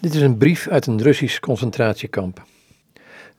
Dit 0.00 0.14
is 0.14 0.20
een 0.20 0.36
brief 0.36 0.68
uit 0.68 0.86
een 0.86 1.02
Russisch 1.02 1.38
concentratiekamp. 1.38 2.42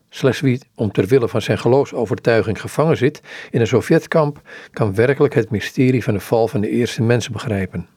Slechts 0.09 0.41
wie 0.41 0.61
om 0.75 0.91
ter 0.91 1.05
wille 1.05 1.27
van 1.27 1.41
zijn 1.41 1.57
geloofsovertuiging 1.57 2.61
gevangen 2.61 2.97
zit 2.97 3.21
in 3.51 3.61
een 3.61 3.67
Sovjetkamp, 3.67 4.41
kan 4.71 4.95
werkelijk 4.95 5.33
het 5.33 5.49
mysterie 5.49 6.03
van 6.03 6.13
de 6.13 6.19
val 6.19 6.47
van 6.47 6.61
de 6.61 6.69
eerste 6.69 7.01
mensen 7.01 7.31
begrijpen. 7.31 7.87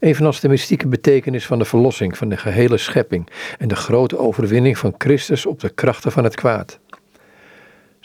Evenals 0.00 0.40
de 0.40 0.48
mystieke 0.48 0.88
betekenis 0.88 1.46
van 1.46 1.58
de 1.58 1.64
verlossing 1.64 2.16
van 2.16 2.28
de 2.28 2.36
gehele 2.36 2.76
schepping 2.76 3.28
en 3.58 3.68
de 3.68 3.76
grote 3.76 4.18
overwinning 4.18 4.78
van 4.78 4.94
Christus 4.98 5.46
op 5.46 5.60
de 5.60 5.68
krachten 5.68 6.12
van 6.12 6.24
het 6.24 6.34
kwaad. 6.34 6.78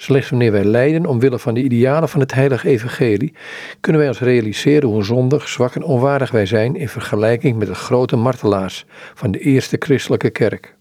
Slechts 0.01 0.29
wanneer 0.29 0.51
wij 0.51 0.63
lijden 0.63 1.05
omwille 1.05 1.39
van 1.39 1.53
de 1.53 1.63
idealen 1.63 2.09
van 2.09 2.19
het 2.19 2.33
heilige 2.33 2.67
evangelie, 2.67 3.33
kunnen 3.79 4.01
wij 4.01 4.09
ons 4.09 4.19
realiseren 4.19 4.89
hoe 4.89 5.03
zondig, 5.03 5.47
zwak 5.47 5.75
en 5.75 5.83
onwaardig 5.83 6.31
wij 6.31 6.45
zijn 6.45 6.75
in 6.75 6.89
vergelijking 6.89 7.57
met 7.57 7.67
de 7.67 7.75
grote 7.75 8.15
martelaars 8.15 8.85
van 9.13 9.31
de 9.31 9.39
eerste 9.39 9.75
christelijke 9.79 10.29
kerk. 10.29 10.75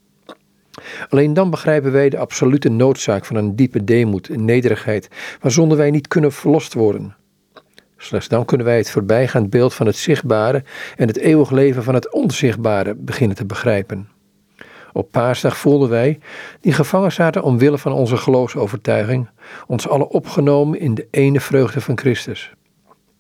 Alleen 1.09 1.35
dan 1.35 1.51
begrijpen 1.51 1.93
wij 1.93 2.09
de 2.09 2.19
absolute 2.19 2.69
noodzaak 2.69 3.25
van 3.25 3.37
een 3.37 3.57
diepe 3.57 3.85
deemoed 3.85 4.29
en 4.29 4.45
nederigheid, 4.45 5.09
waarzonder 5.41 5.77
wij 5.77 5.91
niet 5.91 6.09
kunnen 6.09 6.33
verlost 6.33 6.75
worden. 6.75 7.17
Slechts 7.97 8.29
dan 8.29 8.45
kunnen 8.45 8.67
wij 8.67 8.77
het 8.77 8.91
voorbijgaand 8.91 9.51
beeld 9.51 9.75
van 9.75 9.87
het 9.87 9.97
zichtbare 9.97 10.65
en 10.97 11.07
het 11.07 11.19
eeuwig 11.19 11.51
leven 11.51 11.83
van 11.83 11.95
het 11.95 12.13
onzichtbare 12.13 12.95
beginnen 12.95 13.37
te 13.37 13.47
begrijpen. 13.47 14.09
Op 14.93 15.11
paasdag 15.11 15.57
voelden 15.57 15.89
wij, 15.89 16.19
die 16.61 16.73
gevangen 16.73 17.13
zaten 17.13 17.43
omwille 17.43 17.79
van 17.79 17.93
onze 17.93 18.17
geloofsovertuiging, 18.17 19.29
ons 19.67 19.89
alle 19.89 20.09
opgenomen 20.09 20.81
in 20.81 20.95
de 20.95 21.07
ene 21.11 21.41
vreugde 21.41 21.81
van 21.81 21.99
Christus. 21.99 22.53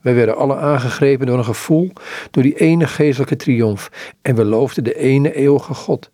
Wij 0.00 0.14
werden 0.14 0.36
alle 0.36 0.56
aangegrepen 0.56 1.26
door 1.26 1.38
een 1.38 1.44
gevoel, 1.44 1.92
door 2.30 2.42
die 2.42 2.58
ene 2.58 2.86
geestelijke 2.86 3.36
triomf, 3.36 4.14
en 4.22 4.34
we 4.34 4.44
loofden 4.44 4.84
de 4.84 4.94
ene 4.94 5.34
eeuwige 5.34 5.74
God. 5.74 6.10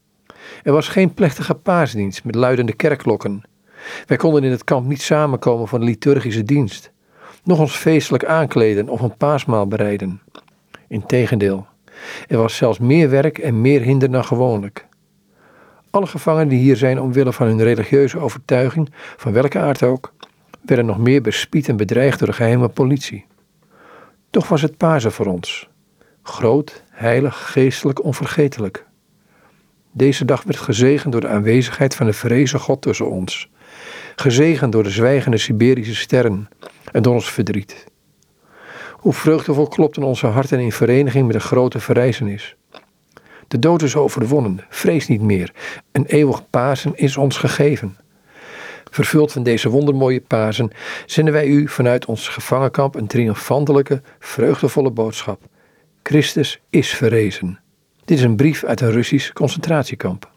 Er 0.63 0.73
was 0.73 0.89
geen 0.89 1.15
plechtige 1.15 1.55
paasdienst 1.55 2.25
met 2.25 2.35
luidende 2.35 2.73
kerkklokken. 2.73 3.43
Wij 4.07 4.17
konden 4.17 4.45
in 4.45 4.51
het 4.51 4.65
kamp 4.65 4.87
niet 4.87 5.03
samenkomen 5.03 5.69
voor 5.69 5.79
een 5.79 5.85
liturgische 5.85 6.43
dienst, 6.43 6.91
nog 7.45 7.59
ons 7.59 7.77
feestelijk 7.77 8.25
aankleden 8.25 8.89
of 8.89 9.01
een 9.01 9.17
paasmaal 9.17 9.67
bereiden. 9.67 10.21
Integendeel, 10.89 11.67
er 12.29 12.39
was 12.39 12.57
zelfs 12.57 12.79
meer 12.79 13.11
werk 13.11 13.39
en 13.39 13.61
meer 13.61 13.81
hinder 13.81 14.11
dan 14.11 14.25
gewoonlijk. 14.25 14.86
Alle 15.97 16.07
gevangenen 16.07 16.49
die 16.49 16.59
hier 16.59 16.77
zijn 16.77 17.01
omwille 17.01 17.33
van 17.33 17.47
hun 17.47 17.63
religieuze 17.63 18.19
overtuiging, 18.19 18.89
van 19.17 19.33
welke 19.33 19.59
aard 19.59 19.83
ook, 19.83 20.13
werden 20.63 20.87
nog 20.87 20.99
meer 20.99 21.23
bespied 21.23 21.69
en 21.69 21.77
bedreigd 21.77 22.19
door 22.19 22.29
de 22.29 22.35
geheime 22.35 22.69
politie. 22.69 23.27
Toch 24.31 24.49
was 24.49 24.63
het 24.63 24.77
Pasen 24.77 25.13
voor 25.13 25.27
ons. 25.27 25.69
Groot, 26.23 26.83
heilig, 26.91 27.53
geestelijk, 27.53 28.05
onvergetelijk. 28.05 28.87
Deze 29.93 30.25
dag 30.25 30.43
werd 30.43 30.59
gezegend 30.59 31.13
door 31.13 31.21
de 31.21 31.29
aanwezigheid 31.29 31.95
van 31.95 32.07
de 32.07 32.13
vrezen 32.13 32.61
God 32.61 32.83
tussen 32.83 33.11
ons. 33.11 33.51
Gezegend 34.17 34.73
door 34.73 34.83
de 34.83 34.91
zwijgende 34.91 35.39
Siberische 35.39 35.95
sterren 35.95 36.49
en 36.93 37.03
door 37.03 37.15
ons 37.15 37.31
verdriet. 37.31 37.87
Hoe 38.93 39.13
vreugdevol 39.13 39.69
klopten 39.69 40.03
onze 40.03 40.27
harten 40.27 40.61
in 40.61 40.73
vereniging 40.73 41.27
met 41.27 41.35
een 41.35 41.41
grote 41.41 41.81
verrijzenis. 41.81 42.57
De 43.49 43.59
dood 43.59 43.83
is 43.83 43.97
overwonnen, 43.97 44.65
vrees 44.69 45.09
niet 45.09 45.21
meer. 45.21 45.53
Een 45.93 46.07
eeuwig 46.07 46.51
Pasen 46.51 46.97
is 46.97 47.17
ons 47.17 47.37
gegeven. 47.37 47.97
Vervuld 48.91 49.33
van 49.33 49.43
deze 49.43 49.69
wondermooie 49.69 50.21
Pasen 50.21 50.71
zenden 51.07 51.33
wij 51.33 51.47
u 51.47 51.69
vanuit 51.69 52.05
ons 52.05 52.29
gevangenkamp 52.29 52.95
een 52.95 53.07
triomfantelijke, 53.07 54.03
vreugdevolle 54.19 54.91
boodschap. 54.91 55.43
Christus 56.03 56.61
is 56.71 56.91
verrezen. 56.91 57.61
Dit 58.05 58.19
is 58.19 58.25
een 58.25 58.37
brief 58.37 58.65
uit 58.65 58.81
een 58.81 58.91
Russisch 58.91 59.33
concentratiekamp. 59.33 60.35